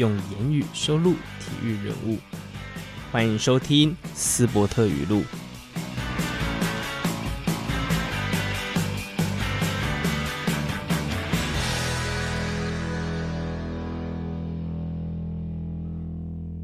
[0.00, 2.16] 用言语收录体育人物。
[3.12, 5.22] 欢迎收听斯伯特语录。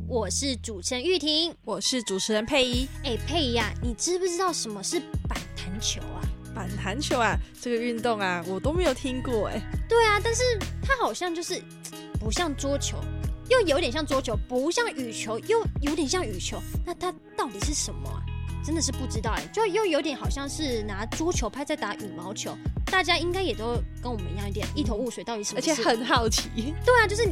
[0.08, 2.88] 我是主持人玉婷，我是主持人佩仪。
[3.04, 6.24] 哎，佩仪啊，你知不知道什么是板弹球啊？
[6.54, 9.60] 板弹球啊，这个运动啊，我都没有听过哎。
[9.86, 10.42] 对啊，但是
[10.82, 11.62] 它好像就是
[12.18, 12.98] 不像桌球，
[13.48, 16.58] 又有点像桌球，不像羽球，又有点像羽球。
[16.84, 18.22] 那它到底是什么啊？
[18.64, 22.56] 真的是不知道哎，就又有点好像是拿桌球拍在打羽毛球。
[22.86, 25.58] 大家应该也都跟我们一样，有点一头雾水，到底什么？
[25.58, 26.50] 而且很好奇。
[26.84, 27.28] 对啊，就是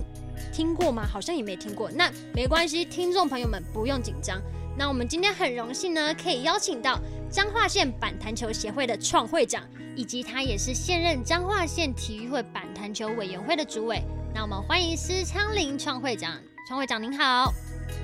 [0.52, 1.04] 听过吗？
[1.04, 1.90] 好像也没听过。
[1.90, 4.40] 那没关系，听众朋友们不用紧张。
[4.76, 9.62] 那我们今天很荣幸呢，可以邀请到彰化县板弹球协会的创会长，
[9.96, 14.02] 以及他也是现任彰化县体育会板弹球委员会的主委。
[14.34, 16.32] 那我们欢迎施昌林创会长，
[16.66, 17.52] 创会长您好。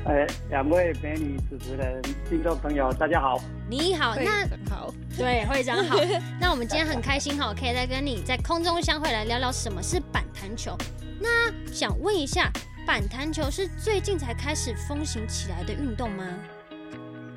[0.06, 3.36] 哎，两位美女主持人、听众朋友，大家好。
[3.68, 5.98] 你好，那好，对，会长好。
[6.40, 10.76] 那我们今天很开心哈，可以再跟你在空中相会，来聊聊什么是板弹球。
[11.20, 12.48] 那想问一下，
[12.86, 16.24] 板弹球是最近才开始风行起来的运动吗？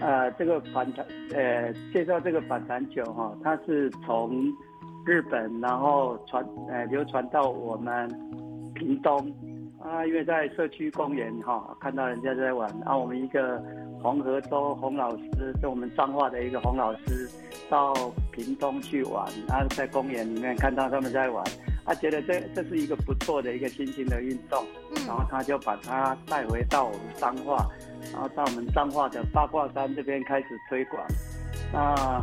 [0.01, 4.53] 呃，这个板弹，呃，介绍这个板弹球哈，它是从
[5.03, 8.07] 日本，然后传，呃，流传到我们
[8.83, 9.33] 屏东
[9.81, 13.63] 啊，因为在社区公园哈，看到人家在玩，啊，我们一个
[14.01, 17.29] 黄河洲洪老师，是我们彰化的一个洪老师，
[17.69, 17.93] 到
[18.31, 21.43] 屏东去玩，然后在公园里面看到他们在玩，
[21.85, 24.61] 他觉得这这是一个不错的一个新兴的运动，
[25.07, 27.69] 然后他就把它带回到我们彰化。
[28.11, 31.01] 然后到我们彰化的八卦山这边开始推广。
[31.71, 32.21] 那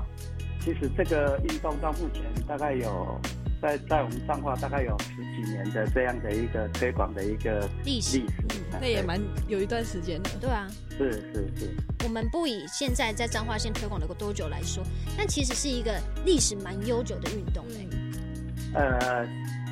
[0.60, 3.18] 其实这个运动到目前大概有
[3.60, 8.22] 在在我们彰化大概有十几年的这样的一个推广的一个历史，
[8.72, 10.30] 那也蛮有一段时间的。
[10.40, 11.70] 对啊，是是是。
[12.04, 14.82] 我们不以现在在彰化县推广了多久来说，
[15.16, 17.64] 但其实是一个历史蛮悠久的运动。
[18.72, 19.26] 呃，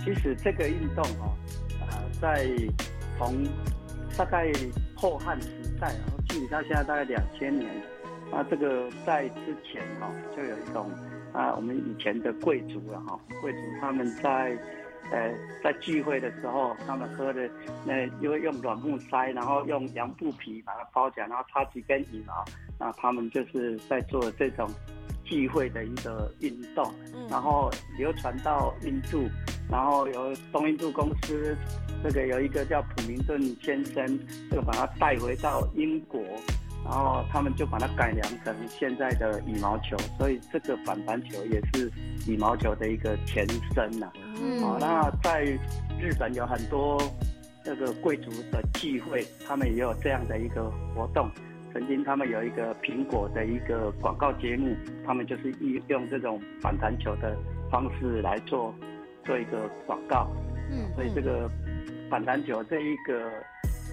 [0.04, 1.36] 其实这个运动哦，
[1.90, 2.46] 呃，在
[3.16, 3.44] 从
[4.16, 4.52] 大概
[4.94, 5.48] 后汉时
[5.80, 5.88] 代。
[5.88, 7.70] 然后距离到现在大概两千年，
[8.30, 10.90] 那这个在之前哦，就有一种
[11.32, 14.56] 啊，我们以前的贵族了哈，贵族他们在
[15.10, 17.48] 呃在聚会的时候，他们喝的
[17.84, 22.44] 那因为用软木塞，然后用羊布皮把它包起来，然后插几根羽毛，
[22.78, 24.68] 那他们就是在做这种
[25.24, 26.92] 聚会的一个运动，
[27.30, 29.28] 然后流传到印度，
[29.70, 31.56] 然后由东印度公司。
[32.00, 34.06] 这个有一个叫普明顿先生，
[34.48, 36.22] 这个把它带回到英国，
[36.88, 41.92] 然后他们就把它改良成现在的羽毛球，所以这个板弹球也是
[42.26, 44.10] 羽毛球的一个前身呐。
[44.40, 45.44] 嗯，好，那在
[46.00, 46.98] 日本有很多
[47.62, 51.30] 这个贵族的聚会，他们也有这样的一个活动。
[51.74, 54.74] 曾经他们有一个苹果的一个广告节目，
[55.06, 55.54] 他们就是
[55.88, 57.36] 用这种反弹球的
[57.70, 58.74] 方式来做
[59.26, 60.26] 做一个广告。
[60.70, 61.50] 嗯，所以这个。
[62.10, 63.30] 反弹球这一个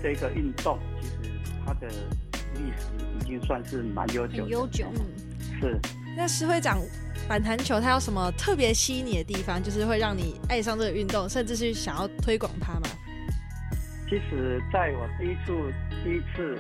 [0.01, 1.29] 这一个运动，其实
[1.65, 1.89] 它的
[2.55, 2.87] 历史
[3.19, 4.47] 已经算是蛮悠久。
[4.47, 5.79] 悠久，嗯，是。
[6.17, 6.79] 那施会长，
[7.27, 9.61] 反弹球它有什么特别吸引你的地方？
[9.61, 12.87] 就是会让你爱上这个运动，甚至是想要推广它吗？
[14.09, 15.73] 其实，在我第一次
[16.03, 16.57] 第一次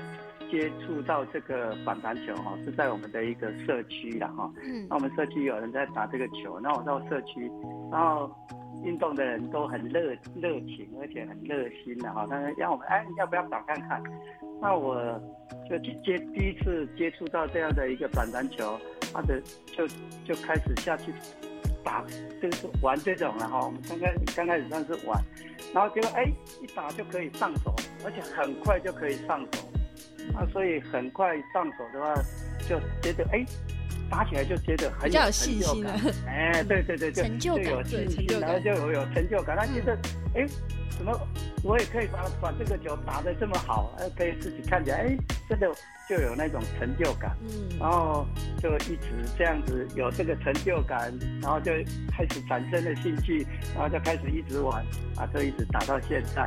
[0.51, 4.51] 接触到这个反弹球哈，是在我们的一个社区了哈。
[4.63, 4.85] 嗯。
[4.89, 7.49] 那我们社区有人在打这个球，那我到社区，
[7.91, 8.29] 然后。
[8.83, 10.01] 运动的人都很热
[10.35, 12.25] 热情，而且很热心的哈。
[12.29, 14.01] 他说让我们哎，要不要打看看？
[14.61, 15.21] 那我
[15.69, 18.79] 就接第一次接触到这样的一个板篮球，
[19.13, 19.87] 他的就
[20.25, 21.13] 就开始下去
[21.83, 22.03] 打，
[22.41, 23.65] 就是玩这种了哈。
[23.65, 25.21] 我们刚开刚开始算是玩，
[25.73, 26.25] 然后结果哎
[26.61, 27.73] 一打就可以上手，
[28.03, 29.67] 而且很快就可以上手。
[30.33, 32.13] 那，所以很快上手的话，
[32.67, 33.45] 就觉得哎。
[34.09, 39.57] 打起来就觉得很有成就感，哎，对对对，就就有信心，然后就有有成就感。
[39.57, 39.97] 他觉得，
[40.35, 40.45] 哎，
[40.89, 41.11] 怎么
[41.63, 45.17] 我也可以把把这个球打得这么好，哎，可以自己看起来，哎，
[45.49, 45.67] 真的
[46.07, 47.35] 就有那种成就感。
[47.43, 48.25] 嗯，然后
[48.61, 49.07] 就一直
[49.37, 51.11] 这样子有这个成就感，
[51.41, 51.71] 然后就
[52.11, 54.85] 开始产生了兴趣，然后就开始一直玩，
[55.17, 56.43] 啊，就一直打到现在，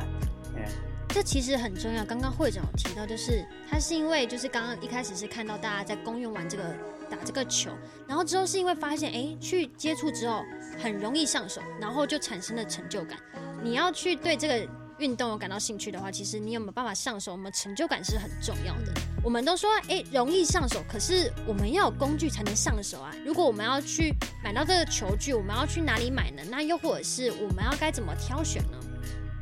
[0.55, 0.65] 哎，
[1.09, 2.05] 这其实很重要。
[2.05, 6.63] 刚刚会长有提到，就是他是因为就是刚刚一开始是看到大家在公用玩这个
[7.09, 7.71] 打这个球，
[8.07, 10.43] 然后之后是因为发现哎去接触之后
[10.81, 13.17] 很容易上手，然后就产生了成就感。
[13.61, 14.65] 你要去对这个
[14.99, 18.93] 运动有感到兴趣的话，其实你有没有办法上手，我们成就感是很重要的。
[19.21, 23.13] 我们都说哎容易上手，可是我们要有工具才能上手啊。
[23.25, 26.41] 如果我们要去买到这个球具，我们要去哪里买呢？
[26.49, 28.77] 那又或者是我们要该怎么挑选呢？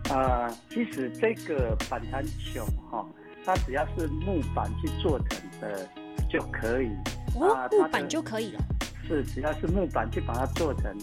[0.09, 3.05] 呃，其实这个板弹球哈，
[3.43, 5.85] 它只要是木板去做成的
[6.29, 6.89] 就可以。
[7.35, 8.61] 哦，木板就可以了。
[9.05, 10.95] 是，只要是木板去把它做成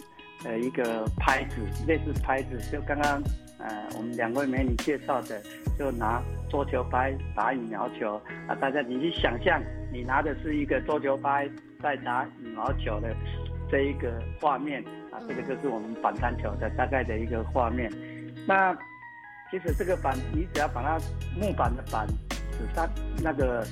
[0.44, 1.56] 呃一个拍子，
[1.86, 3.22] 类似拍子，就刚刚
[3.58, 5.42] 呃我们两位美女介绍的，
[5.78, 9.62] 就拿桌球拍打羽毛球啊，大家你去想象，
[9.92, 11.48] 你拿的是一个桌球拍
[11.82, 13.14] 在打羽毛球的
[13.70, 14.10] 这一个
[14.40, 17.92] 画面啊，这个就是我们板弹球的大概的一个画面，
[18.46, 18.74] 那。
[19.54, 20.98] 其实这个板，你只要把它
[21.38, 22.08] 木板的板，
[22.50, 22.90] 子弹
[23.22, 23.64] 那个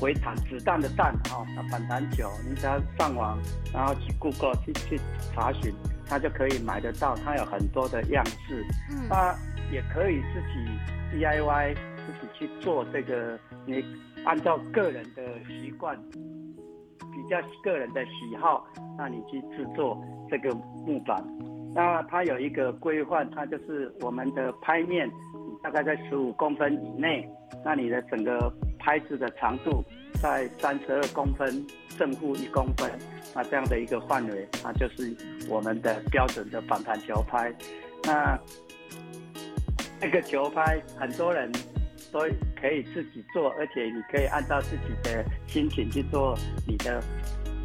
[0.00, 3.38] 回弹子弹的弹哈，那板弹球，你只要上网，
[3.72, 5.00] 然后去 Google 去去
[5.32, 5.72] 查询，
[6.08, 7.14] 它就可以买得到。
[7.14, 9.32] 它有很多的样式，嗯，那
[9.70, 13.38] 也可以自己 DIY 自己去做这个。
[13.66, 13.84] 你
[14.24, 18.66] 按照个人的习惯，比较个人的喜好，
[18.96, 19.96] 那你去制作
[20.28, 20.52] 这个
[20.84, 21.24] 木板。
[21.74, 25.08] 那它有一个规范，它就是我们的拍面
[25.62, 27.28] 大概在十五公分以内，
[27.64, 29.84] 那你的整个拍子的长度
[30.20, 31.66] 在三十二公分
[31.98, 32.90] 正负一公分，
[33.34, 35.14] 那这样的一个范围，那就是
[35.48, 37.52] 我们的标准的反弹球拍。
[38.04, 38.38] 那
[40.00, 41.50] 这个球拍很多人
[42.12, 42.20] 都
[42.60, 46.36] 可以自己做，而且你可以按照自己的心情去做
[46.66, 47.02] 你的，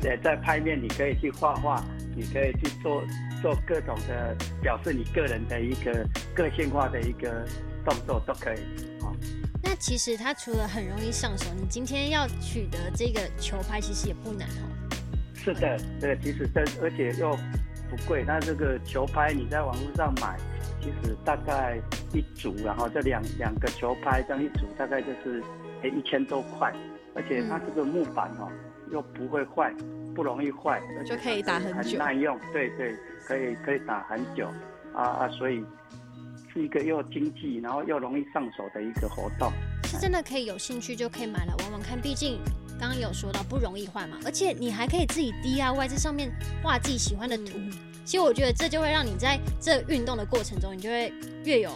[0.03, 1.83] 呃，在拍面你可以去画画，
[2.15, 3.03] 你可以去做。
[3.43, 7.45] 做各种的表示你个人的一个个性化的一个
[7.83, 8.59] 动作都可以。
[9.01, 9.13] 好，
[9.61, 14.63] 那其实它除了很容易上手，你今天要取得这个球拍其实也不难哦。
[15.35, 17.37] 是的，这个其实这而且又
[17.89, 18.23] 不贵。
[18.25, 20.37] 那这个球拍你在网络上买，
[20.79, 21.77] 其实大概
[22.13, 25.43] 一组，然后这两两个球拍这样一组，大概就是
[25.81, 26.73] 诶一千多块。
[27.13, 28.49] 而且它这个木板哦，
[28.91, 29.73] 又不会坏，
[30.13, 32.39] 不容易坏，就可以打很久，很耐用。
[32.51, 32.95] 对对。
[33.25, 34.49] 可以可以打很久，
[34.93, 35.63] 啊啊，所以
[36.51, 39.49] 是一个又经济，然后又容易上手的一个活动。
[39.85, 42.37] 是真的可以有兴趣就可以买来玩玩看，毕竟
[42.77, 46.29] 刚刚有说到不容易坏嘛，而且你还可以自己 DIY 在上面
[46.61, 47.53] 画自己喜欢的图。
[47.55, 47.71] 嗯、
[48.03, 51.13] 其实我觉得这就会让你在这运动的过程中，你就会
[51.45, 51.71] 越有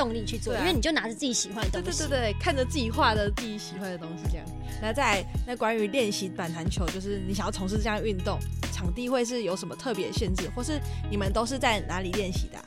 [0.00, 4.46] 动力去做，啊、因为你就拿着自己喜欢的东西，对对对对，看着自己画的自己喜欢的东西这样。
[4.80, 8.38] 那在那关于练习板弹球，就是你想要从事这样运动。
[8.72, 10.80] 场地会是有什么特别限制，或是
[11.10, 12.64] 你们都是在哪里练习的啊？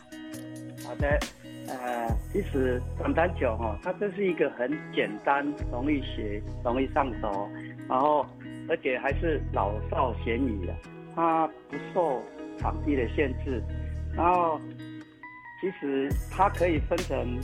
[0.86, 1.20] 好的，
[1.68, 7.50] 呃，其实板弹球哈，它这是一个很简单、容易学、容易上手，
[7.90, 8.24] 然后
[8.70, 10.76] 而且还是老少咸宜的，
[11.16, 12.22] 它不受
[12.60, 13.64] 场地的限制，
[14.16, 14.62] 然后
[15.64, 17.40] 其实它可以分成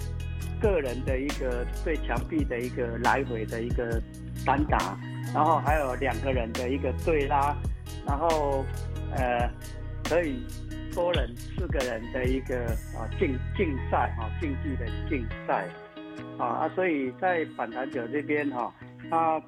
[0.61, 4.01] 个人的一个对墙壁的一个来回的一个
[4.45, 4.99] 单打，
[5.33, 7.55] 然后还有两个人的一个对拉。
[8.05, 8.65] 然后，
[9.15, 9.49] 呃，
[10.03, 10.45] 可以
[10.93, 15.65] 多人四个人的一个啊竞竞赛啊竞技的竞赛，
[16.37, 18.73] 啊啊，所以在反弹球这边哈、啊，
[19.09, 19.41] 它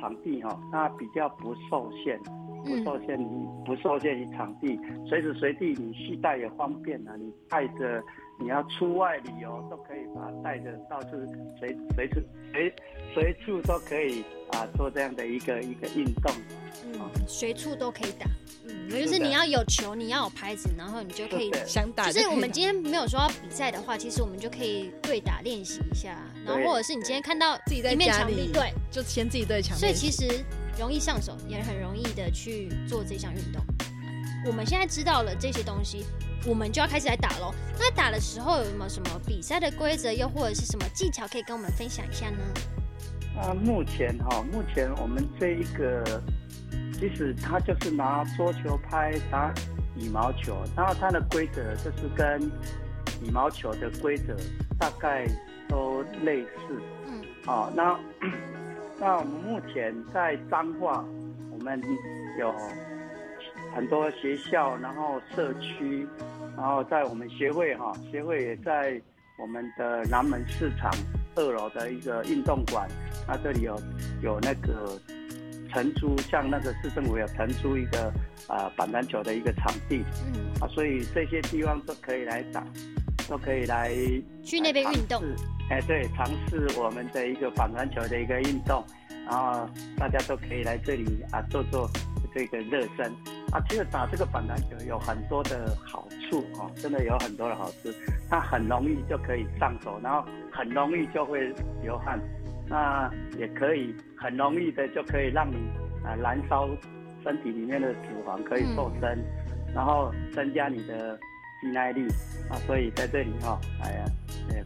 [0.00, 2.16] 场地哈、啊，它比较不受限，
[2.64, 4.78] 不受限于、嗯、不受限于场地，
[5.08, 8.02] 随时随地你携带也方便啊，你带着。
[8.36, 11.10] 你要出外旅游都可以把它带着到处
[11.56, 12.20] 随随处
[12.52, 12.74] 随
[13.14, 16.32] 随处都可以啊做这样的一个一个运动，
[16.82, 18.26] 嗯，随处都可以打，
[18.66, 22.10] 嗯，就是你要有球，你要有拍子，然后你就可以想打。
[22.10, 29.78] 就是我们今天没有说要比赛的话，其实我们就可以对打练习一下，然后或者是你今天看到自己在墙壁，对，就先自己对墙。
[29.78, 30.44] 所以其实
[30.78, 33.64] 容易上手，也很容易的去做这项运动。
[34.46, 36.04] 我们现在知道了这些东西。
[36.46, 37.54] 我们就要开始来打喽。
[37.78, 42.38] 那打的时候有没有什么比赛的规则，又或者是什么技巧可以跟我们分享一下呢？
[43.40, 46.22] 啊，目前哈、哦，目前我们这一个，
[46.92, 49.54] 其实它就是拿桌球拍打
[49.96, 52.42] 羽毛球，然后它的规则就是跟
[53.22, 54.36] 羽毛球的规则
[54.78, 55.26] 大概
[55.66, 56.82] 都类似。
[57.06, 57.24] 嗯。
[57.46, 57.98] 好、哦，那
[59.04, 61.04] 那我们目前在彰化，
[61.52, 61.78] 我们
[62.38, 62.50] 有
[63.74, 66.08] 很多学校，然后社区。
[66.56, 68.98] 然后在我们协会哈，协会也在
[69.38, 70.90] 我们的南门市场
[71.34, 72.88] 二楼的一个运动馆，
[73.28, 73.78] 那这里有
[74.22, 74.98] 有那个
[75.70, 78.06] 承租，像那个市政府有承租一个
[78.46, 82.64] 啊、呃、板篮球的一个场地，嗯，啊，所以这些地方都可以来打，
[83.28, 83.90] 都可以来
[84.42, 85.22] 去那边运动，
[85.70, 88.84] 哎，对，尝试我们的一个反篮球的一个运动，
[89.26, 91.88] 然后大家都可以来这里啊做做
[92.34, 93.06] 这个热身
[93.50, 93.60] 啊。
[93.68, 97.88] 其实打这个反篮球有很多的好处哦，真的有很多的好处。
[98.28, 101.52] 它很容易就可以上手，然后很容易就会
[101.82, 102.20] 流汗，
[102.68, 105.56] 那也可以很容易的就可以让你
[106.04, 106.68] 啊燃烧
[107.22, 111.18] 身体里面的脂肪，可以瘦身，嗯、然后增加你的
[111.64, 112.06] 肌耐力
[112.50, 112.60] 啊。
[112.66, 114.04] 所以在这里哈、哦，哎呀，
[114.48, 114.62] 对。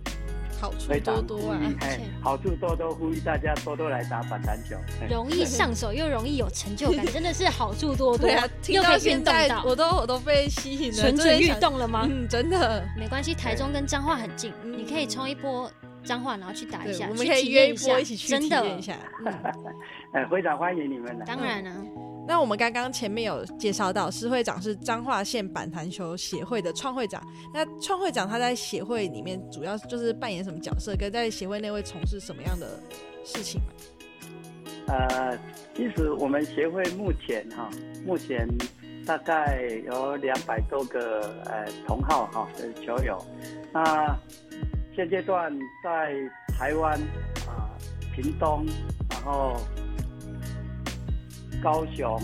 [0.61, 1.61] 好处多多啊！
[1.83, 4.75] 哎好处多多，呼吁大家多多来打反弹球。
[5.09, 8.27] 容易上手又容易有成就感， 真的是好处多多。
[8.27, 12.09] 对啊，听到现在我都我都被吸引了，蠢蠢欲动了吗？
[12.11, 12.85] 嗯，真的。
[12.99, 15.71] 没关系，台中跟彰化很近，你可以冲一波
[16.05, 18.95] 彰化，然后去打一下，我们可以约一波一起去体验一下。
[20.13, 21.25] 哎，会长欢迎你们的。
[21.25, 21.71] 当然了。
[22.27, 27.23] 那我们刚刚前面有介绍到，施会长是彰化县板坛球协会的创会长。
[27.55, 30.95] 那创会长他在协会里面主要就是扮演什么角色？
[30.95, 32.67] 跟在协会内会从事什么样的
[33.25, 33.61] 事情？
[34.89, 35.39] 呃，
[35.75, 37.71] 其实我们协会目前哈，
[38.05, 38.47] 目前
[39.07, 43.19] 大概有两百多个呃同好哈的球友。
[43.73, 44.15] 那
[44.99, 46.13] 现阶段在
[46.59, 46.99] 台湾
[47.47, 47.71] 啊、
[48.13, 48.67] 屏东，
[49.09, 49.57] 然后。
[51.61, 52.21] 高雄，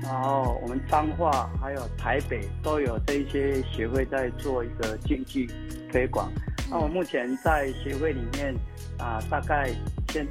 [0.00, 5.48] 然后我们彰化还有台北都有这一些协会在做一个竞技
[5.90, 6.30] 推广。
[6.70, 8.54] 那我目前在协会里面
[8.96, 9.68] 啊，大概
[10.10, 10.24] 现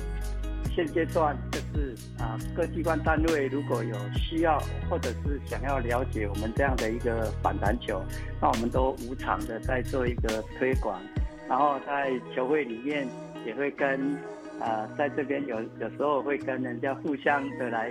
[0.73, 4.57] 现阶段就是啊，各机关单位如果有需要
[4.89, 8.01] 或者是想要了解我们这样的一个板篮球，
[8.39, 10.97] 那我们都无偿的在做一个推广，
[11.53, 13.07] 然后在球会里面
[13.45, 14.17] 也会跟。
[14.59, 17.89] 啊、呃，在这边有有时候会跟人家互相的来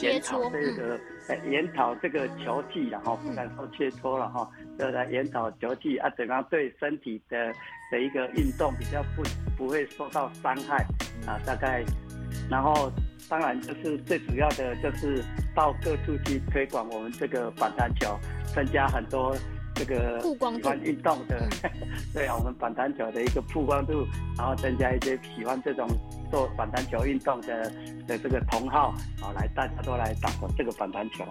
[0.00, 7.52] 研讨这个，嗯、研讨这个球技，然后不敢说切磋了哈，就来研讨球技啊，怎样对身体的
[7.90, 9.22] 的一个运动比较不
[9.56, 10.84] 不会受到伤害
[11.26, 11.84] 啊，大概，
[12.50, 12.90] 然后
[13.28, 15.22] 当然就是最主要的就是
[15.54, 18.18] 到各处去推广我们这个反弹球，
[18.54, 19.36] 增加很多。
[19.74, 21.48] 这个喜欢运动的，
[22.12, 25.88] 对啊，我们反弹球的一个曝光度，然后增加一些喜欢这种
[26.30, 27.70] 做反弹球运动的
[28.06, 31.24] 的这个同好，好来大家都来打这个反弹球。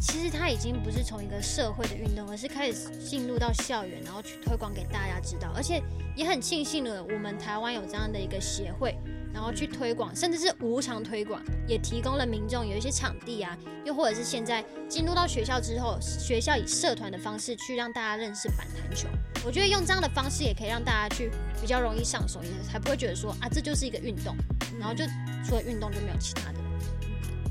[0.00, 5.50] 其实它已经不是从一个社会的运动，而是开始进入到校园，然后去推广给大家知道。
[5.56, 5.82] 而且
[6.14, 8.96] 也很庆幸了，我们台湾有这样的一个协会。
[9.32, 19.08] 然后去推广，甚至是无偿推广，也提供了民众有一些场地啊，又或者是现在进入到学校之后，学校以社团的方式去让大家认识板弹球。
[19.44, 21.30] 我觉得用这样的方式也可以让大家去
[21.60, 24.34] 比较容易上手，也才不会觉得说啊，这就是一个运动，
[24.78, 25.04] 然后就
[25.46, 26.58] 除了运动就没有其他的。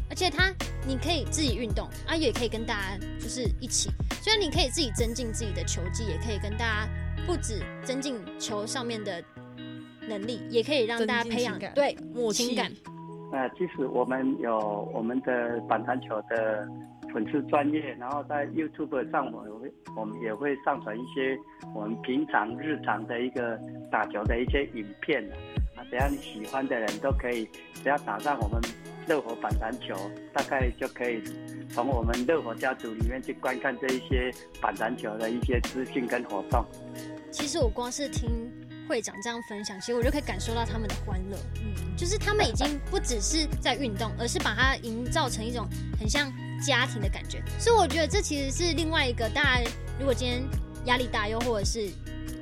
[0.10, 0.54] 而且它
[0.88, 3.90] 你可以自己运动啊，也可以跟大家就是一起，
[4.22, 6.90] 虽然你可以自己增进自己的球技，也可以跟大家
[7.26, 9.24] 不止增进球上面的。
[10.08, 12.72] 能力也可以让大家培养对默契感。
[13.32, 16.66] 呃，其实我们有我们的板篮球的
[17.14, 21.38] 粉丝专业，然后在 YouTube 上，我会我们也会上传一些
[21.76, 23.60] 我们平常日常的一个
[23.92, 25.22] 打球的一些影片
[25.76, 27.46] 啊，只要你喜欢的人都可以，
[27.84, 28.62] 只要打上我们
[29.06, 29.94] 热火板篮球，
[30.32, 31.22] 大概就可以
[31.70, 36.64] 从我们热火家族里面去观看这一些板篮球的一些资讯跟活动。
[37.30, 38.50] 其实我光是听。
[38.88, 45.68] 会长这样分享，其实我就可以感受到他们的欢乐，嗯，就是他们已经不只是在运动，而是把它营造成一种
[46.00, 46.32] 很像
[46.66, 50.42] 家庭的感觉，所以我觉得这其实是另外一个大家如果今天
[50.86, 51.92] 压力大，又或者是。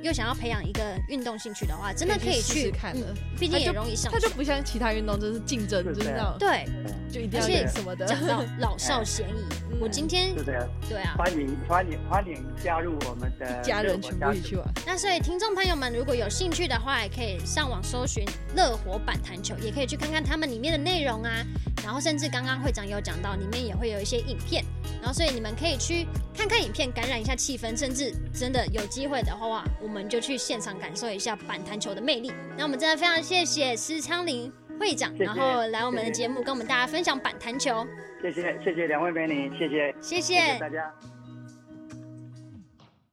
[0.06, 3.12] 又想要培养一个运动兴趣的话，真的可以去，试试看的。
[3.38, 4.18] 毕竟也容易上手。
[4.18, 6.64] 它就不像其他运动，就是竞争，就是那种对，
[7.10, 8.06] 就一定要练什么的。
[8.06, 9.44] 讲到老 少咸宜，
[9.80, 10.54] 我今天对
[11.02, 14.64] 啊，欢迎欢迎欢迎加入我们的 家人全部一起玩。
[14.86, 21.44] 那所以听众朋友们，如果有兴趣的话，也可以上网搜寻热火板弹球，也可以去看看他们里面的内容啊。
[21.84, 24.64] 然后甚至刚刚会长有讲到，里面也会有一些影片。
[25.00, 30.76] 然后所以你们可以去看看影片，感染一下气氛，甚至真的有机会的话，我们就去现场。
[30.76, 32.30] 感受一下板弹球的魅力。
[32.54, 37.82] 那我们真的非常谢谢施昌林会长，谢谢，然后来我们的节目跟我们大家分享板弹球。
[38.20, 41.15] 谢谢谢谢两位美女，谢谢谢谢，谢谢大家。